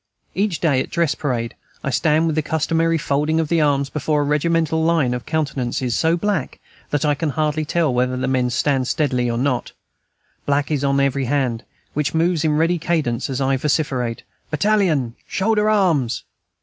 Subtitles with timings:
[0.33, 1.53] Each day at dress parade
[1.83, 5.95] I stand with the customary folding of the arms before a regimental line of countenances
[5.95, 9.73] so black that I can hardly tell whether the men stand steadily or not;
[10.47, 15.17] black is every hand which moves in ready cadence as I vociferate, "Battalion!
[15.27, 16.23] Shoulder arms!"